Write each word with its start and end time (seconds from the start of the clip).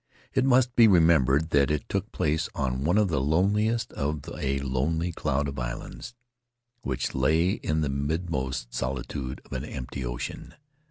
It 0.33 0.45
must 0.45 0.75
be 0.75 0.87
remembered 0.87 1.51
that 1.51 1.69
it 1.69 1.87
took 1.87 2.11
place 2.11 2.49
on 2.55 2.83
one 2.83 2.97
of 2.97 3.09
the 3.09 3.21
loneliest 3.21 3.93
of 3.93 4.21
a 4.35 4.57
lonely 4.61 5.11
cloud 5.11 5.47
of 5.47 5.59
islands 5.59 6.15
which 6.81 7.13
lay 7.13 7.51
in 7.51 7.81
the 7.81 7.89
midmost 7.89 8.73
solitude 8.73 9.41
of 9.45 9.53
an 9.53 9.63
empty 9.63 10.03
ocean. 10.03 10.55